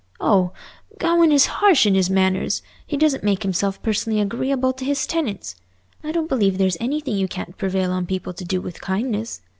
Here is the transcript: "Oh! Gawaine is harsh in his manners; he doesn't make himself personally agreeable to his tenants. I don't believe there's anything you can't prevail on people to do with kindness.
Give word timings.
"Oh! 0.19 0.51
Gawaine 0.97 1.31
is 1.31 1.45
harsh 1.45 1.85
in 1.85 1.93
his 1.93 2.09
manners; 2.09 2.63
he 2.87 2.97
doesn't 2.97 3.23
make 3.23 3.43
himself 3.43 3.79
personally 3.83 4.19
agreeable 4.19 4.73
to 4.73 4.83
his 4.83 5.05
tenants. 5.05 5.53
I 6.03 6.11
don't 6.11 6.27
believe 6.27 6.57
there's 6.57 6.77
anything 6.79 7.17
you 7.17 7.27
can't 7.27 7.55
prevail 7.55 7.91
on 7.91 8.07
people 8.07 8.33
to 8.33 8.43
do 8.43 8.61
with 8.61 8.81
kindness. 8.81 9.41